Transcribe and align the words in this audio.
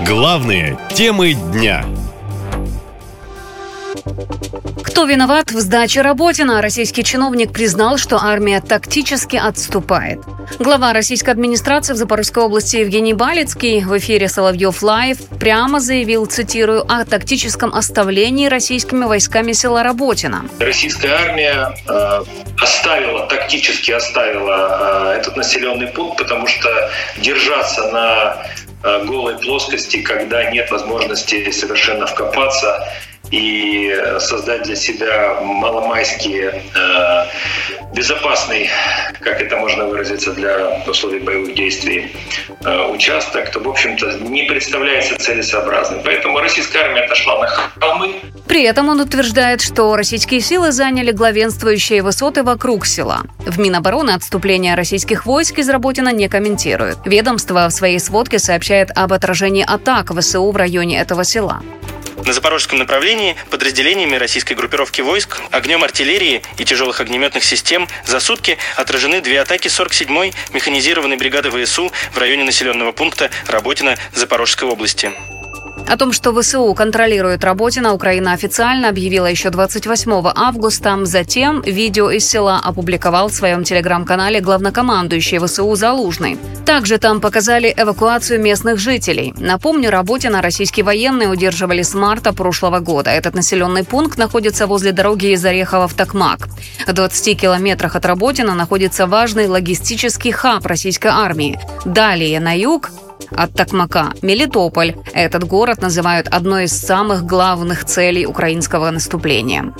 Главные 0.00 0.76
темы 0.92 1.34
дня. 1.34 1.84
Кто 4.94 5.06
виноват 5.06 5.50
в 5.50 5.58
сдаче 5.58 6.02
Работина? 6.02 6.62
Российский 6.62 7.02
чиновник 7.02 7.52
признал, 7.52 7.98
что 7.98 8.16
армия 8.22 8.60
тактически 8.60 9.34
отступает. 9.34 10.20
Глава 10.60 10.92
российской 10.92 11.30
администрации 11.30 11.94
в 11.94 11.96
Запорожской 11.96 12.44
области 12.44 12.76
Евгений 12.76 13.12
Балицкий 13.12 13.82
в 13.82 13.98
эфире 13.98 14.28
«Соловьев 14.28 14.84
Лайв» 14.84 15.18
прямо 15.40 15.80
заявил, 15.80 16.26
цитирую, 16.26 16.82
о 16.88 17.04
тактическом 17.04 17.74
оставлении 17.74 18.46
российскими 18.46 19.04
войсками 19.04 19.50
села 19.50 19.82
Работина. 19.82 20.44
Российская 20.60 21.08
армия 21.08 21.74
э, 21.88 22.20
оставила, 22.62 23.26
тактически 23.26 23.90
оставила 23.90 25.10
э, 25.12 25.18
этот 25.18 25.36
населенный 25.36 25.88
пункт, 25.88 26.18
потому 26.18 26.46
что 26.46 26.68
держаться 27.18 27.90
на 27.90 28.46
э, 28.84 29.04
голой 29.06 29.38
плоскости, 29.38 30.02
когда 30.02 30.48
нет 30.52 30.70
возможности 30.70 31.50
совершенно 31.50 32.06
вкопаться, 32.06 32.88
и 33.34 33.92
создать 34.20 34.62
для 34.62 34.76
себя 34.76 35.40
маломайский 35.42 36.44
э, 36.44 37.26
безопасный, 37.92 38.70
как 39.20 39.40
это 39.40 39.56
можно 39.56 39.86
выразиться 39.86 40.32
для 40.32 40.82
условий 40.86 41.18
боевых 41.18 41.54
действий, 41.54 42.14
э, 42.64 42.92
участок, 42.92 43.50
то, 43.50 43.58
в 43.58 43.68
общем-то, 43.68 44.18
не 44.20 44.44
представляется 44.44 45.16
целесообразным. 45.16 46.00
Поэтому 46.04 46.38
российская 46.38 46.84
армия 46.84 47.02
отошла 47.02 47.40
на 47.40 47.46
холмы. 47.46 48.14
При 48.46 48.62
этом 48.62 48.88
он 48.88 49.00
утверждает, 49.00 49.60
что 49.60 49.96
российские 49.96 50.40
силы 50.40 50.70
заняли 50.70 51.10
главенствующие 51.10 52.02
высоты 52.02 52.44
вокруг 52.44 52.86
села. 52.86 53.22
В 53.38 53.58
Минобороны 53.58 54.12
отступление 54.12 54.76
российских 54.76 55.26
войск 55.26 55.58
из 55.58 55.68
Работина 55.68 56.10
не 56.12 56.28
комментирует. 56.28 56.98
Ведомство 57.04 57.66
в 57.68 57.72
своей 57.72 57.98
сводке 57.98 58.38
сообщает 58.38 58.92
об 58.94 59.12
отражении 59.12 59.64
атак 59.66 60.12
ВСУ 60.16 60.48
в 60.52 60.56
районе 60.56 61.00
этого 61.00 61.24
села. 61.24 61.62
На 62.26 62.32
запорожском 62.32 62.78
направлении 62.78 63.36
подразделениями 63.50 64.16
российской 64.16 64.54
группировки 64.54 65.02
войск 65.02 65.42
огнем 65.50 65.84
артиллерии 65.84 66.42
и 66.56 66.64
тяжелых 66.64 67.00
огнеметных 67.00 67.44
систем 67.44 67.86
за 68.06 68.18
сутки 68.18 68.56
отражены 68.76 69.20
две 69.20 69.40
атаки 69.42 69.68
47-й 69.68 70.32
механизированной 70.54 71.18
бригады 71.18 71.50
ВСУ 71.50 71.92
в 72.12 72.18
районе 72.18 72.44
населенного 72.44 72.92
пункта 72.92 73.30
Работина 73.46 73.98
Запорожской 74.14 74.66
области. 74.66 75.12
О 75.86 75.96
том, 75.96 76.12
что 76.12 76.32
ВСУ 76.32 76.72
контролирует 76.74 77.44
Работина, 77.44 77.92
Украина 77.92 78.32
официально 78.32 78.88
объявила 78.88 79.26
еще 79.26 79.50
28 79.50 80.32
августа. 80.34 80.98
Затем 81.04 81.60
видео 81.62 82.10
из 82.10 82.26
села 82.26 82.60
опубликовал 82.64 83.28
в 83.28 83.34
своем 83.34 83.64
телеграм-канале 83.64 84.40
главнокомандующий 84.40 85.38
ВСУ 85.38 85.74
Залужный. 85.74 86.38
Также 86.64 86.98
там 86.98 87.20
показали 87.20 87.72
эвакуацию 87.76 88.40
местных 88.40 88.78
жителей. 88.78 89.34
Напомню, 89.36 89.90
Работина 89.90 90.40
российские 90.40 90.84
военные 90.84 91.28
удерживали 91.28 91.82
с 91.82 91.94
марта 91.94 92.32
прошлого 92.32 92.80
года. 92.80 93.10
Этот 93.10 93.34
населенный 93.34 93.84
пункт 93.84 94.18
находится 94.18 94.66
возле 94.66 94.92
дороги 94.92 95.26
из 95.32 95.44
Орехова 95.44 95.86
в 95.86 95.94
Токмак. 95.94 96.48
В 96.86 96.92
20 96.92 97.38
километрах 97.40 97.94
от 97.94 98.06
Работина 98.06 98.54
находится 98.54 99.06
важный 99.06 99.46
логистический 99.46 100.32
хаб 100.32 100.64
российской 100.66 101.08
армии. 101.08 101.60
Далее 101.84 102.40
на 102.40 102.56
юг 102.56 102.90
от 103.30 103.54
Токмака. 103.54 104.12
Мелитополь. 104.22 104.94
Этот 105.12 105.44
город 105.44 105.82
называют 105.82 106.28
одной 106.28 106.64
из 106.64 106.72
самых 106.72 107.24
главных 107.24 107.84
целей 107.84 108.26
украинского 108.26 108.90
наступления. 108.90 109.72